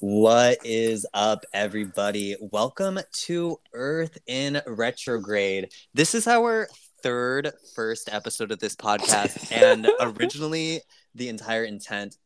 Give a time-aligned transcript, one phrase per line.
[0.00, 2.36] What is up, everybody?
[2.38, 5.72] Welcome to Earth in Retrograde.
[5.94, 6.68] This is our
[7.02, 10.82] third first episode of this podcast, and originally
[11.14, 12.18] the entire intent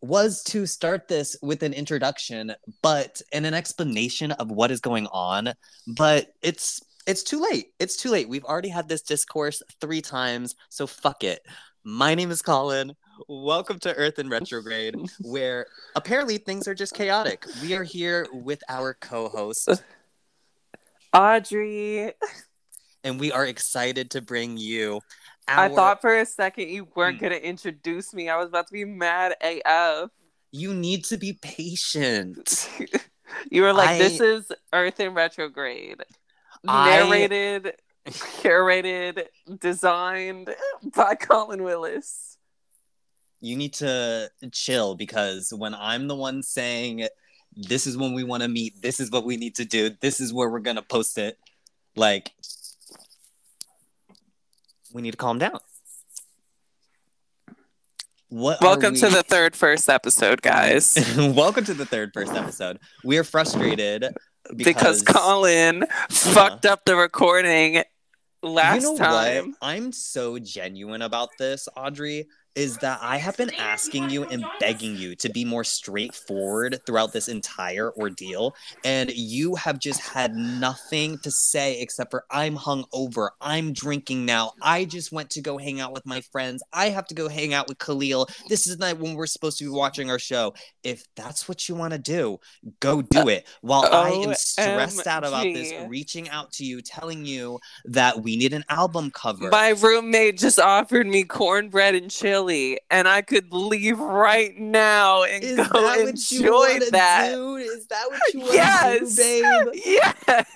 [0.00, 5.06] was to start this with an introduction, but and an explanation of what is going
[5.06, 5.52] on.
[5.86, 7.66] But it's it's too late.
[7.78, 8.28] It's too late.
[8.28, 11.46] We've already had this discourse three times, so fuck it.
[11.84, 12.96] My name is Colin.
[13.28, 17.44] Welcome to Earth in Retrograde, where apparently things are just chaotic.
[17.62, 19.68] We are here with our co host,
[21.14, 22.12] Audrey.
[23.04, 25.00] and we are excited to bring you.
[25.48, 27.26] I thought for a second you weren't Hmm.
[27.26, 28.28] going to introduce me.
[28.28, 30.10] I was about to be mad AF.
[30.52, 32.68] you need to be patient.
[33.50, 36.02] you were like, I- this is Earth in Retrograde.
[36.68, 37.74] I- Narrated,
[38.06, 39.26] curated,
[39.60, 40.54] designed
[40.94, 42.35] by Colin Willis.
[43.46, 47.06] You need to chill because when I'm the one saying,
[47.56, 50.18] this is when we want to meet, this is what we need to do, this
[50.18, 51.38] is where we're going to post it,
[51.94, 52.32] like,
[54.92, 55.60] we need to calm down.
[58.30, 60.98] What Welcome to the third first episode, guys.
[61.16, 62.80] Welcome to the third first episode.
[63.04, 64.08] We are frustrated
[64.56, 66.08] because, Colin uh-huh.
[66.08, 67.84] fucked up the recording
[68.42, 69.46] last you know time.
[69.50, 69.56] What?
[69.62, 72.26] I'm so genuine about this, Audrey,
[72.56, 77.12] is that I have been asking you and begging you to be more straightforward throughout
[77.12, 78.56] this entire ordeal.
[78.82, 83.28] And you have just had nothing to say except for I'm hungover.
[83.40, 84.52] I'm drinking now.
[84.62, 86.62] I just went to go hang out with my friends.
[86.72, 88.26] I have to go hang out with Khalil.
[88.48, 90.54] This is the night when we're supposed to be watching our show.
[90.82, 92.38] If that's what you want to do,
[92.80, 93.46] go do it.
[93.60, 98.36] While I am stressed out about this, reaching out to you, telling you that we
[98.36, 99.50] need an album cover.
[99.50, 105.42] My roommate just offered me cornbread and chili, and I could leave right now and
[105.44, 105.72] Is go that
[106.04, 107.30] what you enjoy that.
[107.32, 107.56] do?
[107.56, 109.82] Is that what you want Yes, to do, babe?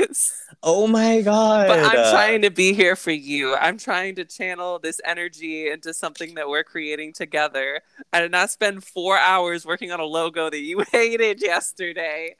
[0.08, 0.44] yes.
[0.62, 1.68] Oh my god!
[1.68, 3.54] But I'm trying to be here for you.
[3.56, 7.80] I'm trying to channel this energy into something that we're creating together.
[8.12, 12.36] I did not spend four hours working on a logo that you hated yesterday.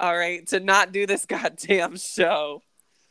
[0.00, 2.62] All right, to not do this goddamn show.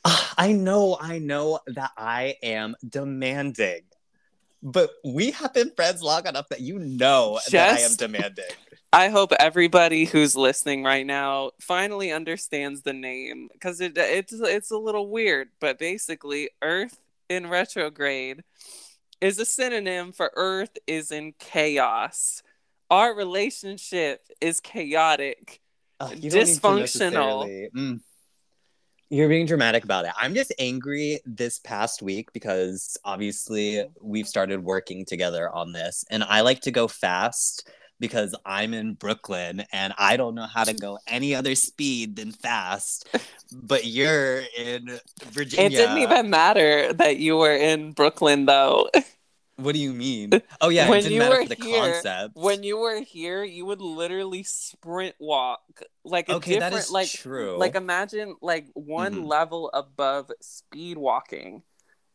[0.03, 3.81] Ah, I know, I know that I am demanding,
[4.62, 8.46] but we have been friends long enough that you know that I am demanding.
[8.92, 14.72] I hope everybody who's listening right now finally understands the name because it it's it's
[14.72, 16.97] a little weird, but basically, Earth
[17.30, 18.44] in retrograde
[19.22, 22.41] is a synonym for Earth is in chaos.
[22.90, 25.62] Our relationship is chaotic.
[26.00, 27.70] Ugh, you don't need to Dysfunctional.
[27.76, 28.00] Mm.
[29.09, 30.12] You're being dramatic about it.
[30.20, 33.90] I'm just angry this past week because obviously mm-hmm.
[34.02, 38.94] we've started working together on this, and I like to go fast because I'm in
[38.94, 43.09] Brooklyn and I don't know how to go any other speed than fast.
[43.52, 45.66] But you're in Virginia.
[45.66, 48.90] It didn't even matter that you were in Brooklyn though.
[49.59, 50.31] What do you mean?
[50.62, 52.36] Oh yeah, When it didn't you matter were for the here- concept.
[52.36, 55.62] when you were here, you would literally sprint walk
[56.03, 57.58] like a okay, different that is like true.
[57.58, 59.28] like imagine like one Mhm.
[59.28, 61.64] level above speed walking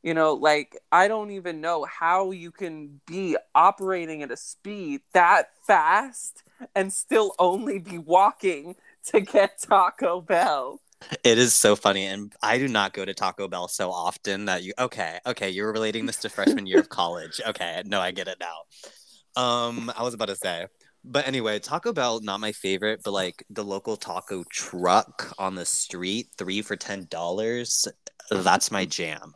[0.03, 5.01] you know like i don't even know how you can be operating at a speed
[5.13, 6.43] that fast
[6.75, 8.77] and still only be walking
[9.07, 10.81] to get taco bell
[11.23, 14.63] It is so funny, and I do not go to Taco Bell so often that
[14.63, 14.73] you.
[14.79, 17.41] Okay, okay, you're relating this to freshman year of college.
[17.47, 19.43] Okay, no, I get it now.
[19.43, 20.67] Um, I was about to say,
[21.05, 25.67] but anyway, Taco Bell not my favorite, but like the local taco truck on the
[25.67, 27.87] street, three for ten dollars.
[28.31, 29.35] That's my jam,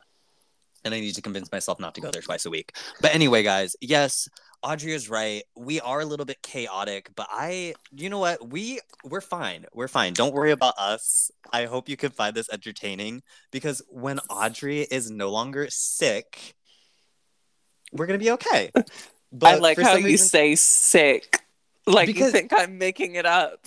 [0.84, 2.74] and I need to convince myself not to go there twice a week.
[3.00, 4.28] But anyway, guys, yes,
[4.62, 5.42] Audrey is right.
[5.56, 8.48] We are a little bit chaotic, but I, you know what?
[8.48, 9.66] We we're fine.
[9.72, 10.12] We're fine.
[10.14, 11.30] Don't worry about us.
[11.52, 13.22] I hope you can find this entertaining
[13.52, 16.54] because when Audrey is no longer sick,
[17.92, 18.70] we're gonna be okay.
[19.30, 21.40] But i like how you reason- say sick
[21.86, 23.66] like Because- you think i'm making it up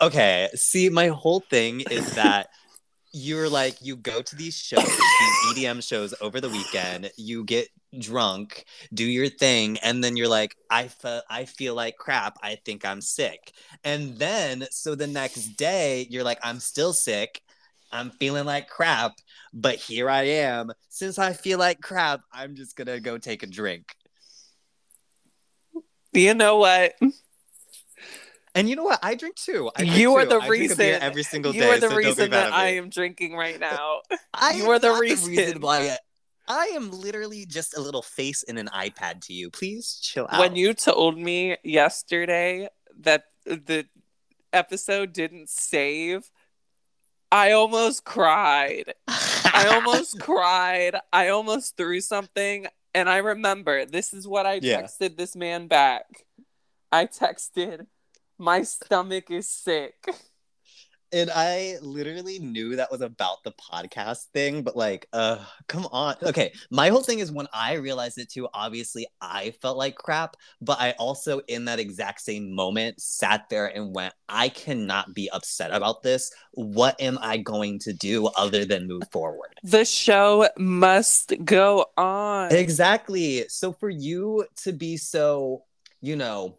[0.00, 2.50] Okay, see, my whole thing is that
[3.16, 7.66] you're like you go to these shows, these EDM shows over the weekend, you get
[7.98, 12.36] drunk, do your thing, and then you're like, I fe- I feel like crap.
[12.42, 13.54] I think I'm sick.
[13.84, 17.40] And then so the next day you're like, I'm still sick.
[17.90, 19.12] I'm feeling like crap,
[19.54, 20.72] but here I am.
[20.90, 23.94] Since I feel like crap, I'm just gonna go take a drink.
[26.12, 26.92] you know what
[28.56, 28.98] And you know what?
[29.02, 29.70] I drink too.
[29.76, 30.28] I drink You are too.
[30.30, 31.70] the I drink a beer reason- every single you day.
[31.70, 34.00] are the so reason that i am drinking right now
[34.34, 35.60] I You are the not reason.
[35.60, 35.96] why
[36.48, 39.50] I am literally just a little face in an iPad to you.
[39.50, 40.38] Please chill out.
[40.40, 42.68] when you told me yesterday
[43.00, 43.84] that the
[44.52, 46.30] episode didn't save,
[47.32, 48.94] I almost cried.
[49.08, 50.94] I almost cried.
[51.12, 52.68] I almost threw something.
[52.94, 54.82] And I remember this is what I Yeah.
[54.82, 56.04] texted this man back.
[56.92, 57.86] I texted,
[58.38, 59.94] My stomach is sick.
[61.12, 65.38] And I literally knew that was about the podcast thing, but like, uh,
[65.68, 66.16] come on.
[66.22, 70.36] Okay, my whole thing is when I realized it too, obviously I felt like crap,
[70.60, 75.30] but I also, in that exact same moment, sat there and went, I cannot be
[75.30, 76.32] upset about this.
[76.52, 79.54] What am I going to do other than move forward?
[79.62, 82.52] The show must go on.
[82.52, 83.46] Exactly.
[83.48, 85.62] So for you to be so,
[86.02, 86.58] you know,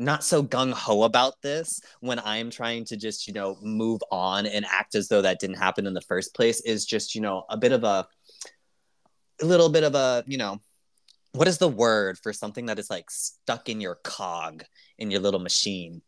[0.00, 4.46] not so gung ho about this when I'm trying to just, you know, move on
[4.46, 7.44] and act as though that didn't happen in the first place is just, you know,
[7.50, 8.08] a bit of a,
[9.42, 10.58] a little bit of a, you know,
[11.32, 14.64] what is the word for something that is like stuck in your cog
[14.98, 16.00] in your little machine?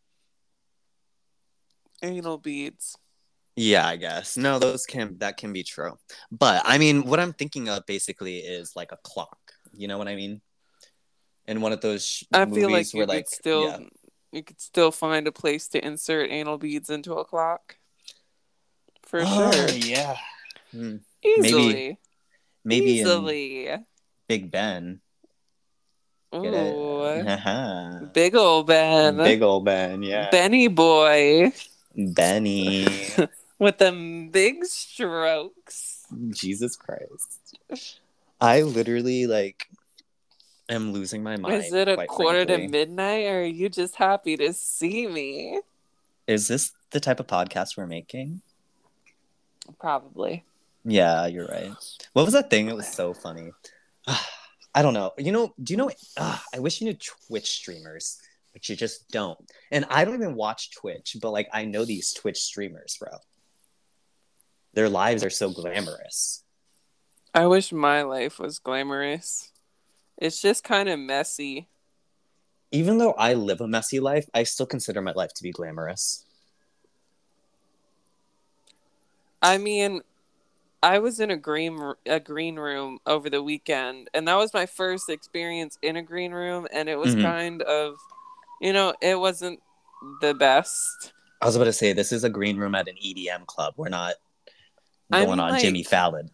[2.02, 2.96] Anal beads.
[3.54, 4.38] Yeah, I guess.
[4.38, 5.98] No, those can that can be true.
[6.30, 9.38] But I mean, what I'm thinking of basically is like a clock.
[9.74, 10.40] You know what I mean?
[11.52, 13.78] In one of those I movies feel like where you like could still yeah.
[14.32, 17.76] you could still find a place to insert anal beads into a clock.
[19.02, 19.68] For Oh, sure.
[19.76, 20.16] yeah.
[20.70, 20.96] Hmm.
[21.22, 21.98] Easily.
[22.64, 23.68] Maybe in Easily.
[24.28, 25.00] Big Ben.
[26.34, 26.40] Ooh.
[28.14, 29.16] Big ol' Ben.
[29.18, 30.30] Big old Ben, yeah.
[30.30, 31.52] Benny boy
[31.94, 32.86] Benny.
[33.58, 36.06] with them big strokes.
[36.30, 37.58] Jesus Christ.
[38.40, 39.68] I literally like
[40.72, 41.64] am losing my mind.
[41.64, 42.66] Is it a quarter frankly.
[42.66, 45.60] to midnight or are you just happy to see me?
[46.26, 48.42] Is this the type of podcast we're making?
[49.78, 50.44] Probably.
[50.84, 51.72] Yeah, you're right.
[52.12, 52.68] What was that thing?
[52.68, 53.50] It was so funny.
[54.74, 55.12] I don't know.
[55.18, 55.90] You know, do you know?
[56.16, 56.98] Uh, I wish you knew
[57.28, 58.20] Twitch streamers,
[58.52, 59.38] but you just don't.
[59.70, 63.18] And I don't even watch Twitch, but like I know these Twitch streamers, bro.
[64.74, 66.42] Their lives are so glamorous.
[67.34, 69.51] I wish my life was glamorous.
[70.22, 71.66] It's just kind of messy.
[72.70, 76.24] Even though I live a messy life, I still consider my life to be glamorous.
[79.42, 80.02] I mean,
[80.80, 84.64] I was in a green a green room over the weekend, and that was my
[84.64, 87.22] first experience in a green room, and it was Mhm.
[87.22, 87.96] kind of,
[88.60, 89.60] you know, it wasn't
[90.20, 91.12] the best.
[91.40, 93.74] I was about to say this is a green room at an EDM club.
[93.76, 94.14] We're not
[95.10, 96.30] I going mean, on like- Jimmy Fallon.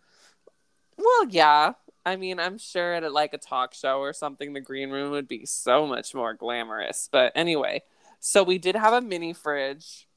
[0.99, 1.73] Well, yeah.
[2.09, 5.29] I mean, I'm sure at like a talk show or something, the green room would
[5.29, 7.07] be so much more glamorous.
[7.13, 7.83] But anyway,
[8.19, 10.09] so we did have a mini fridge,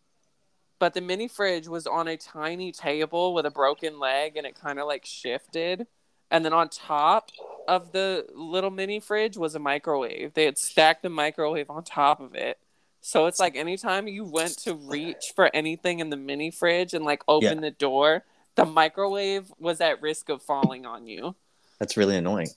[0.80, 4.56] but the mini fridge was on a tiny table with a broken leg and it
[4.56, 5.86] kind of like shifted.
[6.32, 7.30] And then on top
[7.68, 10.34] of the little mini fridge was a microwave.
[10.34, 12.58] They had stacked the microwave on top of it.
[13.02, 17.04] So it's like anytime you went to reach for anything in the mini fridge and
[17.04, 18.24] like open the door,
[18.56, 21.36] the microwave was at risk of falling on you.
[21.82, 22.48] That's really annoying.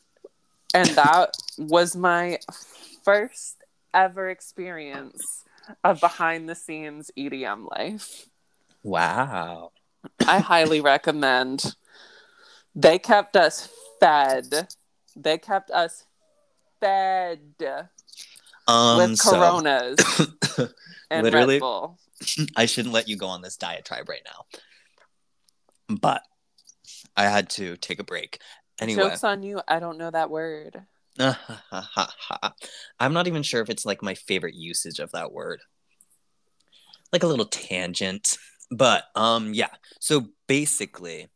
[0.74, 2.40] And that was my
[3.02, 3.56] first
[3.94, 5.44] ever experience
[5.82, 8.26] of behind the scenes EDM life.
[8.82, 9.72] Wow.
[10.26, 11.74] I highly recommend.
[12.74, 14.68] They kept us fed.
[15.16, 16.04] They kept us
[16.78, 17.40] fed
[18.68, 19.96] Um, with so- Coronas
[21.10, 21.98] and Literally- Red Bull.
[22.56, 25.96] I shouldn't let you go on this diatribe right now.
[25.98, 26.20] But
[27.16, 28.38] I had to take a break.
[28.80, 29.60] Anyway, Jokes on you.
[29.68, 30.82] I don't know that word.
[32.98, 35.60] I'm not even sure if it's like my favorite usage of that word.
[37.12, 38.36] Like a little tangent.
[38.70, 39.68] But um yeah.
[40.00, 41.28] So basically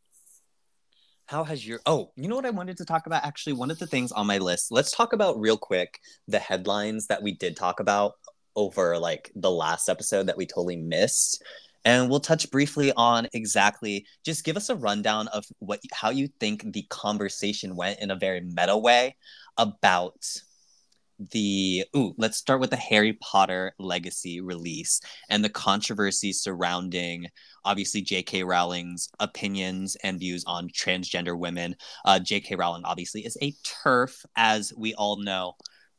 [1.27, 3.79] how has your Oh, you know what I wanted to talk about actually one of
[3.79, 4.71] the things on my list.
[4.71, 8.13] Let's talk about real quick the headlines that we did talk about
[8.55, 11.43] over like the last episode that we totally missed.
[11.85, 16.27] And we'll touch briefly on exactly just give us a rundown of what how you
[16.39, 19.15] think the conversation went in a very meta way
[19.57, 20.25] about
[21.31, 27.27] the ooh, let's start with the Harry Potter legacy release and the controversy surrounding
[27.65, 28.43] obviously J.K.
[28.43, 31.75] Rowling's opinions and views on transgender women.
[32.05, 32.55] Uh, J.K.
[32.55, 35.53] Rowling obviously is a TERF, as we all know,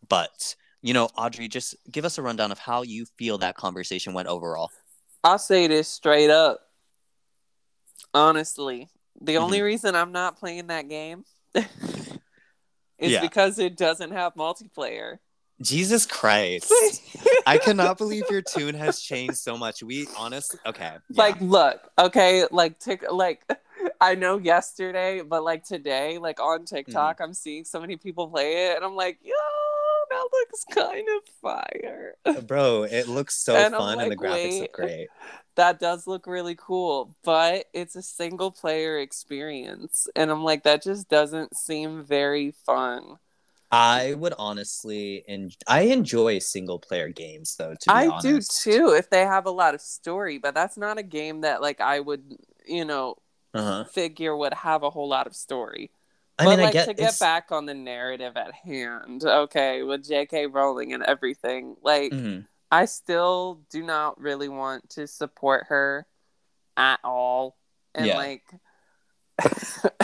[0.08, 4.14] but you know, Audrey, just give us a rundown of how you feel that conversation
[4.14, 4.70] went overall.
[5.22, 6.60] I'll say this straight up.
[8.12, 8.88] Honestly,
[9.20, 9.44] the Mm-hmm.
[9.44, 11.24] only reason I'm not playing that game
[11.54, 13.20] is Yeah.
[13.20, 15.18] because it doesn't have multiplayer.
[15.62, 16.72] Jesus Christ.
[17.46, 19.82] I cannot believe your tune has changed so much.
[19.82, 20.92] We honestly, okay.
[21.10, 21.22] yeah.
[21.22, 23.42] like look okay like tick like
[24.00, 27.22] i know yesterday but like today like on tiktok Mm-hmm.
[27.24, 29.32] i'm seeing so many people play it and i'm like yo
[30.10, 32.16] that looks kind of fire.
[32.46, 35.10] Bro, it looks so And fun and the graphics look great.
[35.56, 40.08] That does look really cool, but it's a single player experience.
[40.16, 43.18] And I'm like, that just doesn't seem very fun.
[43.72, 47.74] I would honestly, and I enjoy single player games though.
[47.80, 48.22] To be I honest.
[48.22, 51.60] do too if they have a lot of story, but that's not a game that
[51.60, 52.36] like I would,
[52.66, 53.16] you know,
[53.54, 53.84] Uh-huh.
[53.84, 55.92] figure would have a whole lot of story.
[56.40, 59.24] I but mean, like I get to get it's- back on the narrative at hand,
[59.24, 60.46] okay, with J.K.
[60.46, 62.46] Rowling and everything, like Mhm.
[62.70, 66.06] I still do not really want to support her
[66.76, 67.56] at all,
[67.94, 68.16] and Yeah.
[68.16, 68.44] like.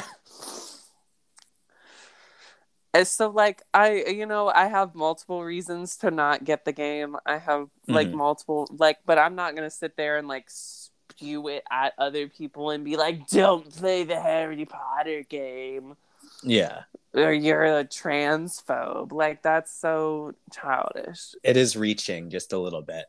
[2.95, 7.15] And so like I you know I have multiple reasons to not get the game.
[7.27, 8.15] I have like Mhm.
[8.15, 12.27] multiple like but I'm not going to sit there and like spew it at other
[12.29, 15.97] people and be like don't play the Harry Potter game
[16.47, 19.13] Yeah, or you're a transphobe.
[19.13, 21.35] Like that's so childish.
[21.43, 23.07] it is reaching just a little bit.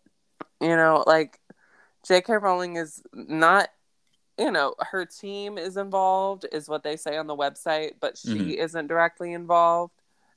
[0.60, 1.40] You know, like
[2.08, 2.34] J.K.
[2.34, 3.70] Rowling is not
[4.40, 8.28] you know, her team is involved, is what they say on the website, but she
[8.38, 8.58] Mhm.
[8.58, 9.94] isn't directly involved.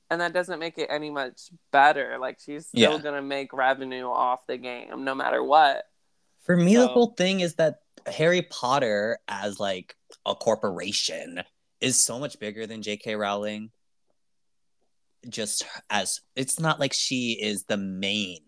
[0.08, 2.16] And that doesn't make it any much better.
[2.18, 2.98] Like, she's still Yeah.
[3.02, 5.86] going to make revenue off the game no matter what.
[6.40, 11.44] For me, the whole thing is that Harry Potter as like a corporation
[11.80, 13.16] is so much bigger than J.K.
[13.16, 13.70] Rowling.
[15.28, 18.40] Just as it's not like she is the main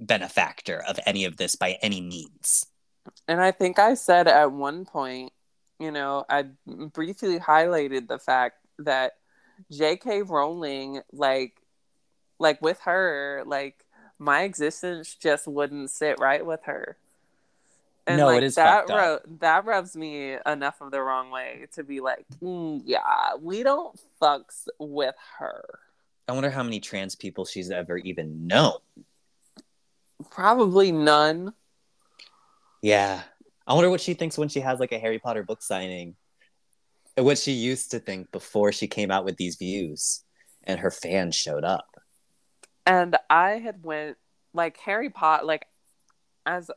[0.00, 2.64] benefactor of any of this by any means.
[3.26, 5.32] And I think I said at one point,
[5.78, 9.12] you know, I briefly highlighted the fact that
[9.70, 10.22] J.K.
[10.22, 11.60] Rowling, like,
[12.38, 13.84] like with her, like
[14.18, 16.96] my existence just wouldn't sit right with her.
[18.08, 21.66] And No, like it is that fucked that rubs me enough of the wrong way
[21.74, 25.78] to be like, "Mm, yeah, we don't fucks with her.
[26.26, 28.78] I wonder how many trans people she's ever even known.
[30.30, 31.52] Probably none.
[32.82, 33.22] Yeah.
[33.66, 36.16] I wonder what she thinks when she has like a Harry Potter book signing.
[37.16, 40.24] And What she used to think before she came out with these views
[40.64, 41.86] and her fans showed up.
[42.86, 44.16] and i had went
[44.54, 45.66] like harry potter like
[46.46, 46.70] as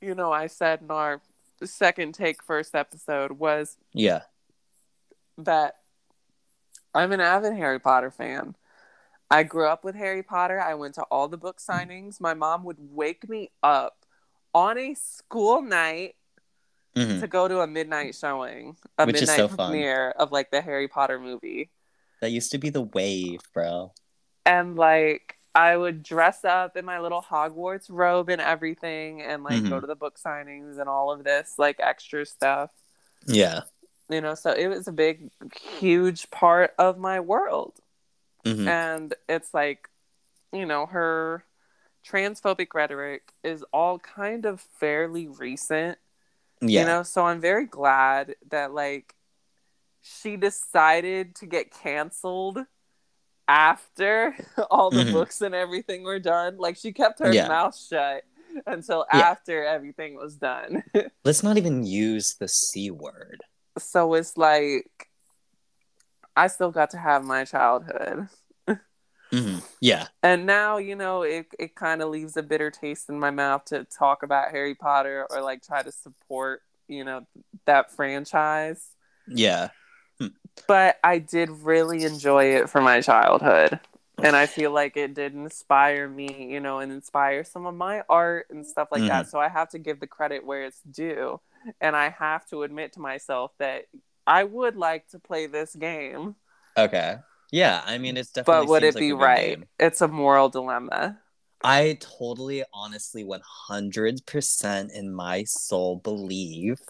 [0.00, 1.20] you know i said in our
[1.64, 4.22] second take first episode was Yeah.
[5.38, 5.76] that
[6.94, 8.54] i'm an avid harry potter fan
[9.30, 12.64] i grew up with harry potter i went to all the book signings my mom
[12.64, 14.04] would wake me up
[14.54, 16.14] on a school night
[16.96, 17.20] Mhm.
[17.20, 19.70] to go to a midnight showing a Which midnight so fun.
[19.70, 21.70] premiere of like the harry potter movie
[22.20, 23.92] That used to be the wave, bro.
[24.46, 29.62] and like I would dress up in my little Hogwarts robe and everything and like
[29.64, 29.80] go Mhm.
[29.80, 32.70] to the book signings and all of this like extra stuff.
[33.26, 33.62] Yeah.
[34.08, 35.30] You know, so it was a big
[35.78, 37.74] huge part of my world.
[38.44, 38.66] Mhm.
[38.68, 39.88] And it's like,
[40.52, 41.44] you know, her
[42.04, 45.98] transphobic rhetoric is all kind of fairly recent
[46.60, 46.80] Yeah.
[46.80, 49.14] you know so i'm very glad that like
[50.00, 52.64] she decided to get canceled
[53.48, 54.36] after
[54.70, 55.12] all the Mhm.
[55.12, 57.48] books and everything were done like she kept her Yeah.
[57.48, 58.22] mouth shut
[58.66, 59.20] until Yeah.
[59.30, 60.82] after everything was done
[61.24, 63.42] Let's not even use the C word.
[63.78, 65.08] so it's like
[66.36, 68.28] i still got to have my childhood
[69.32, 69.62] Mhm.
[69.80, 70.08] Yeah.
[70.22, 73.64] and now you know it, it kind of leaves a bitter taste in my mouth
[73.66, 77.26] to talk about harry potter or like try to support you know
[77.66, 78.94] that franchise
[79.26, 79.68] Yeah.
[80.66, 83.80] But I did really enjoy it for my childhood.
[84.22, 88.02] And I feel like it did inspire me, you know, and inspire some of my
[88.08, 89.26] art and stuff like that.
[89.26, 89.30] Mm.
[89.30, 91.40] So I have to give the credit where it's due.
[91.80, 93.84] And I have to admit to myself that
[94.26, 96.34] I would like to play this game,
[96.78, 97.16] Okay.
[97.50, 97.82] Yeah.
[97.84, 98.66] I mean, it's definitely.
[98.66, 99.58] but would it like be right?
[99.58, 99.64] game.
[99.78, 101.18] It's a moral dilemma.
[101.62, 106.80] I totally, honestly, 100% in my soul believe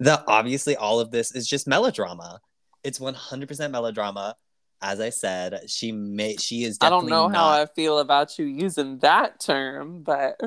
[0.00, 2.40] that obviously all of this is just melodrama.
[2.84, 4.36] It's 100% melodrama.
[4.80, 7.48] As I said, she may she is I don't know how.
[7.50, 10.40] I feel about you using that term, but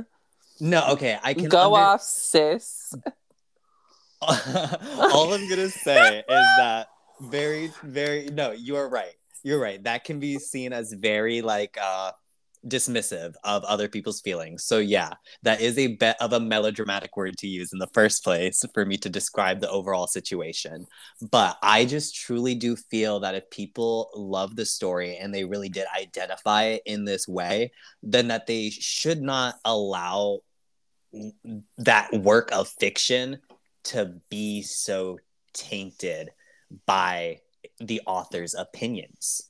[0.60, 2.94] No, okay, I can go under- off, sis.
[4.22, 6.26] all I'm gonna say is
[6.58, 6.88] that
[7.22, 9.14] very, very no, you are right.
[9.44, 9.82] You're right.
[9.84, 12.12] That can be seen as very like uh
[12.68, 14.64] dismissive of other people's feelings.
[14.64, 15.12] So yeah,
[15.44, 18.86] that is a bit of a melodramatic word to use in the first place for
[18.86, 20.88] me to describe the overall situation.
[21.32, 25.70] But I just truly do feel that if people love the story and they really
[25.70, 30.40] did identify it in this way, then that they should not allow
[31.78, 33.40] that work of fiction
[33.84, 35.20] to be so
[35.54, 36.32] tainted
[36.86, 37.40] by
[37.80, 39.50] the author's opinions.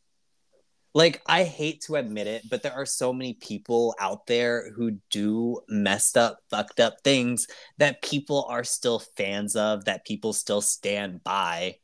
[0.96, 4.94] Like I hate to admit it, but there are so many people out there who
[5.12, 7.48] do messed up, fucked up things
[7.80, 11.78] that people are still fans of, that people still stand by.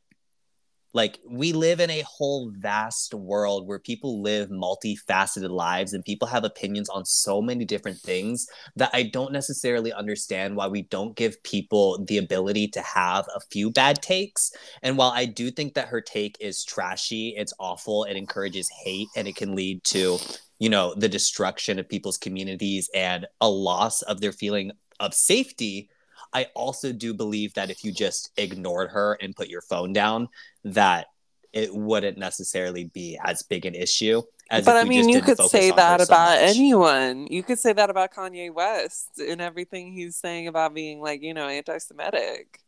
[0.94, 6.28] Like we live in a whole vast world where people live multifaceted lives and people
[6.28, 8.46] have opinions on so many different things
[8.76, 13.40] that I don't necessarily understand why we don't give people the ability to have a
[13.50, 14.52] few bad takes.
[14.82, 19.08] And while I do think that her take is trashy, it's awful, it encourages hate
[19.16, 20.18] and it can lead to,
[20.58, 25.88] you know, the destruction of people's communities and a loss of their feeling of safety
[26.32, 30.28] I also do believe that if you just ignored her and put your phone down,
[30.64, 31.06] that
[31.52, 34.22] it wouldn't necessarily be as big an issue.
[34.50, 36.56] As but I mean, you could say that about much.
[36.56, 37.26] anyone.
[37.26, 41.34] You could say that about Kanye West and everything he's saying about being like, you
[41.34, 42.58] know, anti-Semitic.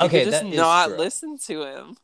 [0.00, 0.98] Okay, just not true.
[0.98, 1.96] listen to him.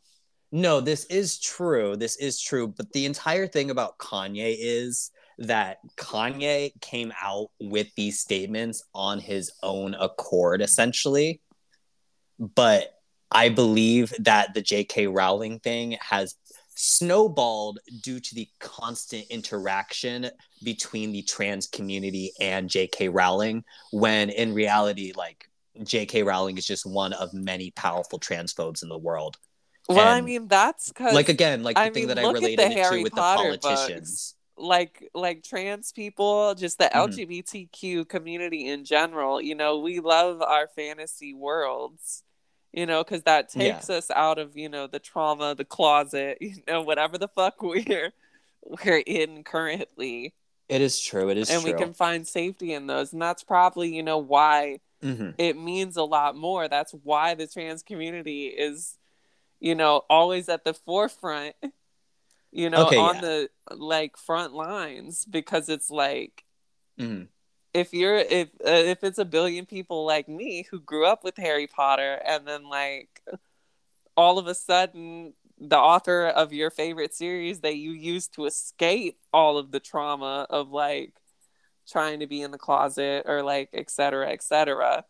[0.53, 1.97] No, this is true.
[1.97, 2.69] This is true.
[2.69, 9.19] But the entire thing about Kanye is that Kanye came out with these statements on
[9.19, 11.41] his own accord, essentially.
[12.39, 12.95] But
[13.31, 15.07] I believe that the J.K.
[15.07, 16.37] Rowling thing has
[16.75, 20.31] snowballed due to the constant interaction
[20.63, 23.09] between the trans community and J.K.
[23.09, 25.47] Rowling, when in reality, like,
[25.83, 26.23] J.K.
[26.23, 29.37] Rowling is just one of many powerful transphobes in the world.
[29.89, 32.31] Well, and, I mean, that's because, like, again, like the I thing mean, that I
[32.31, 34.35] related it to with Potter the politicians.
[34.35, 37.11] Books like like trans people just the mm-hmm.
[37.11, 42.23] lgbtq community in general you know we love our fantasy worlds
[42.73, 43.97] you know because that takes yeah.
[43.97, 48.13] us out of you know the trauma the closet you know whatever the fuck we're
[48.65, 50.35] we're in currently
[50.69, 51.73] it is true it is and true.
[51.73, 55.31] we can find safety in those and that's probably you know why mm-hmm.
[55.39, 58.97] it means a lot more that's why the trans community is
[59.59, 61.55] you know always at the forefront
[62.53, 63.21] you know, okay, on yeah.
[63.21, 66.45] the like front lines because it's like
[66.99, 67.25] mm-hmm.
[67.73, 71.37] if you're if uh, if it's a billion people like me who grew up with
[71.37, 73.23] Harry Potter and then like
[74.17, 79.19] all of a sudden the author of your favorite series that you used to escape
[79.33, 81.15] all of the trauma of like
[81.89, 85.05] trying to be in the closet or like etc etc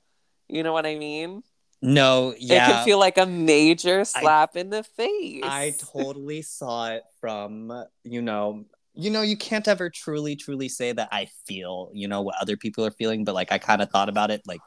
[0.49, 1.43] you know what i mean
[1.83, 2.69] no, yeah.
[2.69, 5.43] It can feel like a major slap I, in the face.
[5.45, 10.93] I totally saw it from, you know, you know, you can't ever truly, truly say
[10.93, 13.91] that I feel, you know, what other people are feeling, but like I kind of
[13.91, 14.61] thought about it, like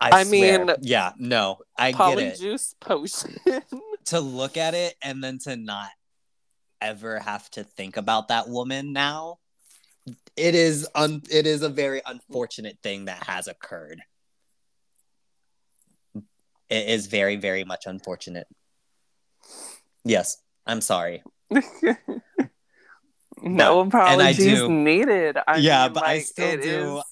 [0.00, 2.38] I, I mean, yeah, no, I get it.
[2.38, 3.36] Juice potion.
[4.06, 5.88] to look at it and then to not
[6.80, 9.38] ever have to think about that woman now,
[10.36, 14.02] it is un- it is a very unfortunate thing that has occurred
[16.72, 18.46] it is very very much unfortunate.
[20.04, 21.22] Yes i'm sorry.
[23.44, 25.36] No apologies needed.
[25.48, 26.98] I yeah mean, but like, i still do.
[26.98, 27.04] is,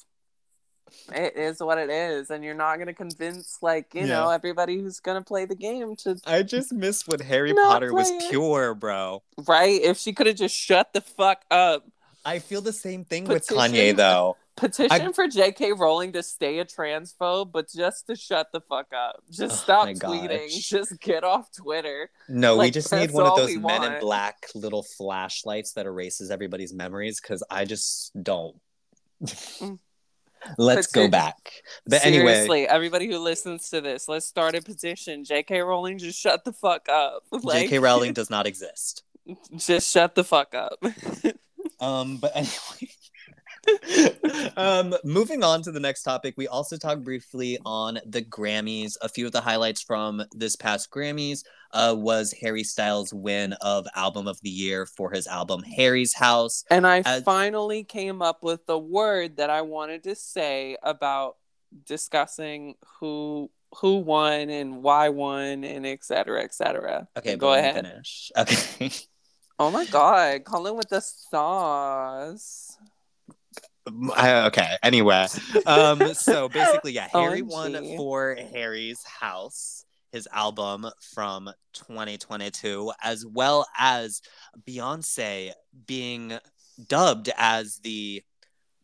[1.13, 4.07] it is what it is and you're not going to convince like you yeah.
[4.07, 7.93] know everybody who's going to play the game to i just miss when harry potter
[7.93, 8.31] was it.
[8.31, 9.25] pure bro.
[9.49, 9.83] Right?
[9.83, 11.85] If she could have just shut the fuck up.
[12.25, 13.57] I feel the same thing Petition.
[13.57, 15.13] with kanye though Petition I...
[15.13, 15.73] for J.K.
[15.73, 19.23] Rowling to stay a transphobe, but just to shut the fuck up.
[19.31, 20.49] Just oh stop tweeting.
[20.49, 20.69] Gosh.
[20.69, 22.11] Just get off Twitter.
[22.29, 23.95] No, like, we just need one of those men want.
[23.95, 28.57] in black little flashlights that erases everybody's memories because I just don't.
[29.25, 29.79] Mm.
[30.59, 31.53] let's go back.
[31.87, 35.25] But Seriously, anyway, everybody who listens to this, let's start a petition.
[35.25, 35.61] J.K.
[35.61, 37.25] Rowling, just shut the fuck up.
[37.33, 37.79] Like, J.K.
[37.79, 39.05] Rowling does not exist.
[39.57, 40.83] Just shut the fuck up.
[41.81, 42.93] um, but anyway
[44.57, 48.97] um, moving on to the next topic, we also talked briefly on the Grammys.
[49.03, 53.87] A few of the highlights from this past Grammys uh, was Harry Styles' win of
[53.95, 56.65] Album of the Year for his album Harry's House.
[56.71, 61.37] And I As- finally came up with the word that I wanted to say about
[61.87, 67.07] discussing who who won and why won and et cetera, et cetera.
[67.17, 67.87] Okay, go ahead.
[67.87, 68.33] Finish.
[68.39, 68.91] Okay.
[69.61, 72.70] oh my god, Colin with the sauce
[73.89, 75.27] okay anyway
[75.67, 83.67] um so basically yeah harry won for harry's house his album from 2022 as well
[83.79, 84.21] as
[84.69, 85.53] beyonce
[85.87, 86.39] being
[86.89, 88.23] dubbed as the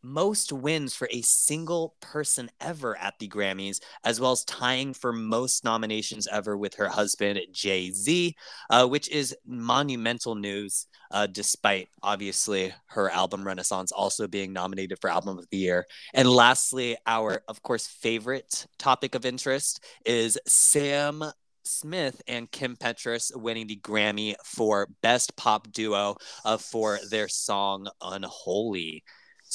[0.06, 5.12] most wins for a single person ever at the Grammys, as well as tying for
[5.12, 8.36] most nominations ever with her husband, Jay Z,
[8.70, 15.10] uh, which is monumental news, uh, despite obviously her album Renaissance also being nominated for
[15.10, 15.86] Album of the Year.
[16.14, 21.24] And lastly, our, of course, favorite topic of interest is Sam
[21.64, 27.88] Smith and Kim Petras winning the Grammy for Best Pop Duo uh, for their song
[28.00, 29.02] Unholy.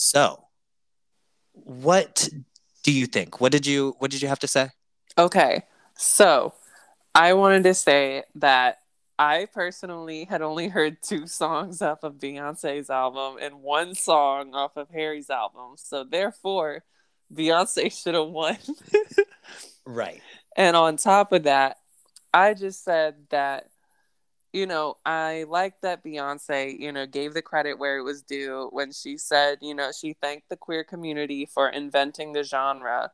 [0.04, 0.46] So,
[1.54, 2.28] what
[2.82, 3.40] do you think?
[3.40, 4.70] What did you what did you have to say?
[5.16, 5.62] Okay.
[5.96, 6.56] So,
[7.14, 8.80] I wanted to say that
[9.20, 14.76] I personally had only heard two songs off of Beyonce's album and one song off
[14.76, 15.74] of Harry's album.
[15.76, 16.84] So therefore,
[17.32, 18.58] Beyonce should have won.
[19.86, 20.20] right.
[20.58, 21.78] And on top of that,
[22.34, 23.70] I just said that
[24.54, 28.70] you know, I like that Beyonce, you know, gave the credit where it was due
[28.72, 33.12] when she said, you know, she thanked the queer community for inventing the genre.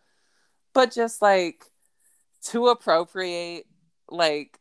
[0.74, 1.64] But just like
[2.44, 3.66] to appropriate
[4.10, 4.60] like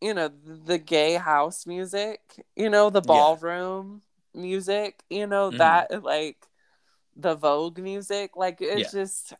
[0.00, 2.20] you know the gay house music
[2.54, 4.02] you know the ballroom
[4.34, 4.40] yeah.
[4.40, 5.58] music you know mm-hmm.
[5.58, 6.46] that like
[7.16, 9.00] the vogue music like it's yeah.
[9.00, 9.34] just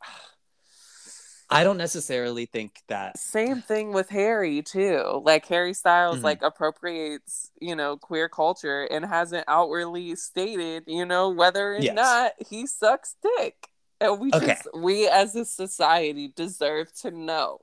[1.49, 3.19] I don't necessarily think that.
[3.19, 5.23] Same thing with Harry too.
[5.25, 6.25] Like Harry Styles, mm-hmm.
[6.25, 11.95] like appropriates, you know, queer culture and hasn't outwardly stated, you know, whether or yes.
[11.95, 13.69] not he sucks dick.
[14.01, 14.47] And we okay.
[14.47, 17.59] just, we as a society deserve to know.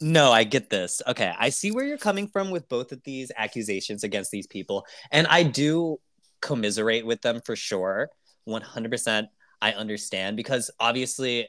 [0.00, 1.02] No, I get this.
[1.06, 4.86] Okay, I see where you're coming from with both of these accusations against these people,
[5.10, 5.98] and I do
[6.40, 8.10] commiserate with them for sure.
[8.48, 9.26] 100%.
[9.60, 11.48] I understand because obviously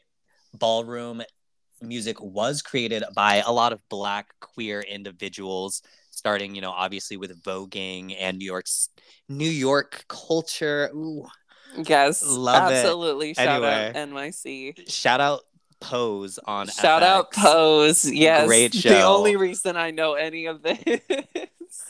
[0.54, 1.22] ballroom
[1.82, 7.42] music was created by a lot of black queer individuals starting you know obviously with
[7.44, 8.90] voguing and new york's
[9.30, 11.26] new york culture Ooh,
[11.86, 13.36] yes love absolutely it.
[13.38, 15.42] shout anyway, out nyc shout out
[15.82, 17.06] Pose on Shout FX.
[17.06, 18.12] out Pose.
[18.12, 18.48] Yes.
[18.48, 18.90] Great show.
[18.90, 20.78] The only reason I know any of this.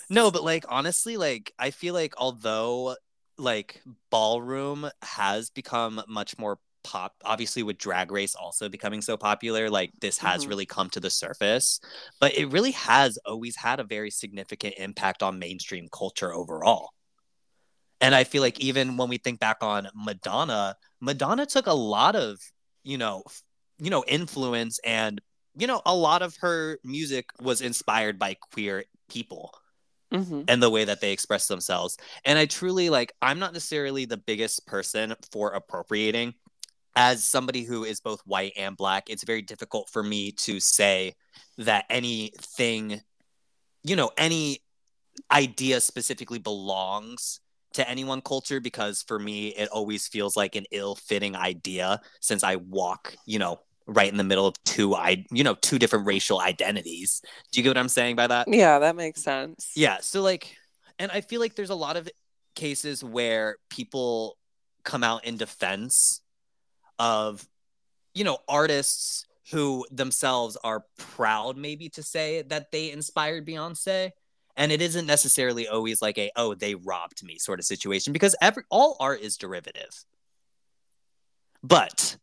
[0.10, 2.96] no, but like honestly, like I feel like although
[3.38, 9.70] like ballroom has become much more pop obviously with drag race also becoming so popular
[9.70, 10.50] like this has mm-hmm.
[10.50, 11.80] really come to the surface
[12.20, 16.90] but it really has always had a very significant impact on mainstream culture overall
[18.02, 22.16] and i feel like even when we think back on madonna madonna took a lot
[22.16, 22.40] of
[22.84, 23.24] you know
[23.80, 25.22] you know, influence and,
[25.58, 29.54] you know, a lot of her music was inspired by queer people.
[30.12, 30.46] Mm-hmm.
[30.48, 31.96] and the way that they express themselves.
[32.26, 36.34] And I truly like, I'm not necessarily the biggest person for appropriating.
[37.02, 41.16] As somebody who is both white and black, it's very difficult for me to say
[41.58, 43.00] that anything,
[43.86, 44.60] you know, any
[45.32, 47.40] idea specifically belongs
[47.72, 52.02] to any one culture because for me, it always feels like an ill fitting idea
[52.20, 55.80] since I walk, you know, right in the middle of two i you know two
[55.80, 57.22] different racial identities.
[57.52, 58.48] Do you get what i'm saying by that?
[58.50, 59.72] Yeah that makes sense.
[59.74, 60.56] Yeah so like
[61.00, 62.08] and i feel like there's a lot of
[62.56, 64.38] cases where people
[64.84, 66.22] come out in defense
[67.00, 67.48] of
[68.14, 74.12] you know artists who themselves are proud maybe to say that they inspired beyonce.
[74.58, 78.36] And it isn't necessarily always like a oh they robbed me sort of situation because
[78.42, 79.90] every all art is derivative.
[81.64, 82.18] But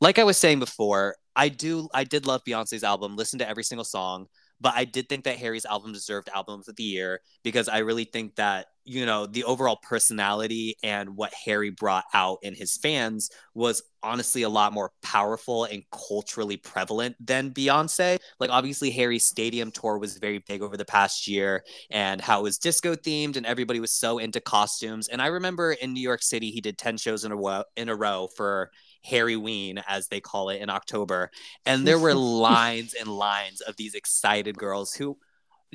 [0.00, 3.64] like I was saying before, I do I did love Beyonce's album, listen to every
[3.64, 4.26] single song,
[4.60, 8.04] but I did think that Harry's album deserved album of the year because I really
[8.04, 13.30] think that, you know, the overall personality and what Harry brought out in his fans
[13.54, 18.18] was honestly a lot more powerful and culturally prevalent than Beyonce.
[18.38, 22.42] Like obviously Harry's stadium tour was very big over the past year and how it
[22.42, 25.08] was disco themed and everybody was so into costumes.
[25.08, 27.88] And I remember in New York City he did 10 shows in a row in
[27.88, 28.70] a row for
[29.08, 31.30] Harryween, as they call it in October.
[31.66, 35.16] And there were lines and lines of these excited girls who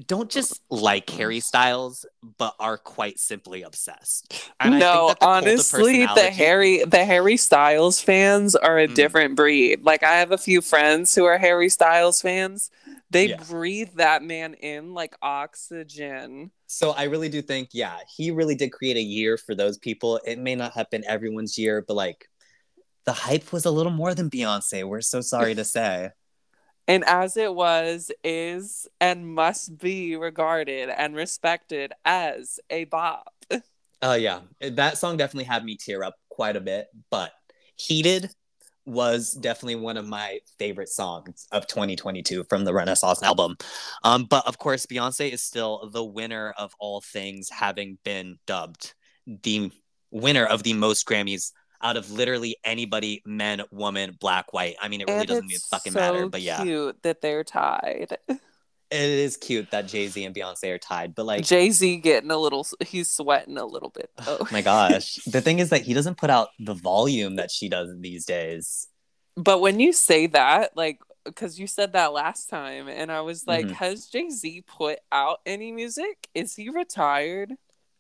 [0.08, 2.06] don't just like Harry Styles,
[2.38, 4.52] but are quite simply obsessed.
[4.60, 8.94] And no, the honestly, the Harry the Harry Styles fans are a mm.
[8.94, 9.84] different breed.
[9.84, 12.72] Like I have a few friends who are Harry Styles fans.
[13.10, 13.38] They yeah.
[13.48, 16.52] breathe that man in like oxygen.
[16.68, 20.20] So I really do think, yeah, he really did create a year for those people.
[20.26, 22.28] It may not have been everyone's year, but like
[23.06, 24.84] the hype was a little more than Beyonce.
[24.84, 26.12] We're so sorry to say.
[26.88, 33.34] And as it was, is, and must be regarded and respected as a bop.
[34.02, 34.42] Oh, uh, yeah.
[34.62, 37.32] That song definitely had me tear up quite a bit, but
[37.76, 38.30] Heated
[38.86, 43.58] was definitely one of my favorite songs of 2022 from the Renaissance album.
[44.04, 48.94] Um, but of course, Beyonce is still the winner of all things, having been dubbed
[49.26, 49.72] the
[50.12, 51.52] winner of the most Grammys
[51.86, 54.76] out of literally anybody, men, woman, black, white.
[54.82, 56.28] I mean, it really and doesn't fucking so matter.
[56.28, 58.18] But yeah, cute that they're tied.
[58.92, 62.30] It is cute that Jay Z and Beyonce are tied, but like Jay Z getting
[62.30, 64.12] a little, he's sweating a little bit.
[64.28, 67.68] Oh my gosh, the thing is that he doesn't put out the volume that she
[67.68, 68.88] does these days.
[69.36, 73.48] But when you say that, like because you said that last time, and I was
[73.48, 73.72] like, Mhm.
[73.72, 76.30] has Jay Z put out any music?
[76.36, 77.54] Is he retired?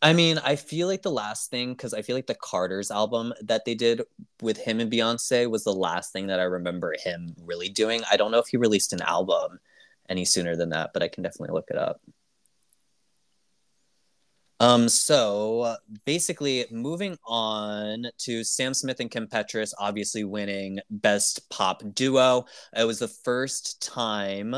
[0.05, 3.33] I mean, I feel like the last thing because I feel like the Carter's album
[3.41, 4.03] that they did
[4.39, 8.03] with him and Beyonce was the last thing that I remember him really doing.
[8.11, 9.59] I don't know if he released an album
[10.07, 12.01] any sooner than that, but I can definitely look it up.
[14.59, 21.81] Um, so basically, moving on to Sam Smith and Kim Petras, obviously winning Best Pop
[21.95, 22.45] Duo.
[22.77, 24.55] It was the first time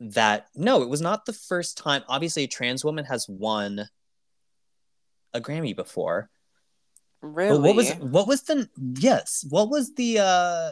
[0.00, 2.02] that no, it was not the first time.
[2.08, 3.88] Obviously, a trans woman has won
[5.34, 6.30] a Grammy before.
[7.22, 7.56] Really?
[7.56, 9.44] But what was what was the yes?
[9.48, 10.70] What was the uh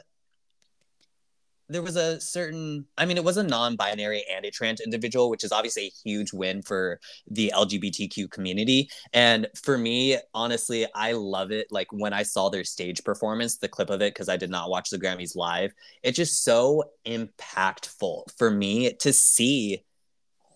[1.69, 5.45] there was a certain I mean it was a non-binary and a trans individual, which
[5.45, 8.89] is obviously a huge win for the LGBTQ community.
[9.13, 11.67] And for me, honestly, I love it.
[11.71, 14.71] Like when I saw their stage performance, the clip of it, because I did not
[14.71, 19.85] watch the Grammys live, it's just so impactful for me to see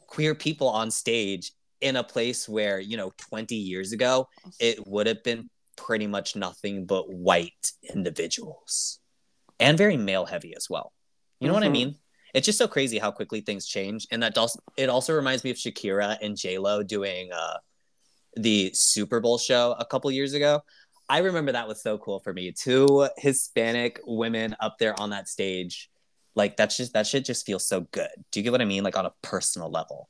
[0.06, 5.06] queer people on stage in a place where, you know, 20 years ago, it would
[5.06, 9.00] have been pretty much nothing but white individuals
[9.58, 10.92] and very male heavy as well.
[11.40, 11.72] You know what I Mhm.
[11.72, 11.98] mean?
[12.34, 14.56] It's just so crazy how quickly things change, and that does.
[14.76, 17.58] It also reminds me of Shakira and J Lo doing uh,
[18.34, 20.62] the Super Bowl show a couple years ago.
[21.08, 22.52] I remember that was so cool for me.
[22.52, 25.90] Two Hispanic women up there on that stage,
[26.34, 28.08] like that's just that shit just feels so good.
[28.30, 28.84] Do you get what I mean?
[28.84, 30.08] Like on a personal level.